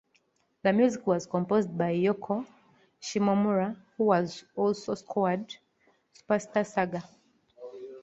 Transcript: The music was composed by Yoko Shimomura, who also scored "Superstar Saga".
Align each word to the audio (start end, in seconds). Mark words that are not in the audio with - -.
The 0.63 0.73
music 0.73 1.05
was 1.05 1.27
composed 1.27 1.77
by 1.77 1.93
Yoko 1.93 2.43
Shimomura, 3.03 3.77
who 3.97 4.11
also 4.11 4.95
scored 4.95 5.55
"Superstar 6.11 6.65
Saga". 6.65 7.03